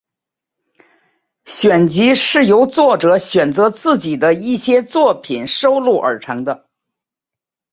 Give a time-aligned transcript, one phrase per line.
[1.45, 6.67] 选集是由作者选择自己的一些作品收录而成的。